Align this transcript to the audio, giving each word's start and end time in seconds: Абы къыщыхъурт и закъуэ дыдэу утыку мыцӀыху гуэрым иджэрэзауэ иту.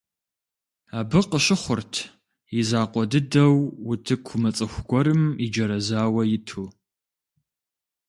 Абы 0.99 1.19
къыщыхъурт 1.29 1.93
и 2.59 2.61
закъуэ 2.69 3.03
дыдэу 3.11 3.55
утыку 3.91 4.35
мыцӀыху 4.41 4.83
гуэрым 4.89 5.23
иджэрэзауэ 5.43 6.23
иту. 6.37 6.63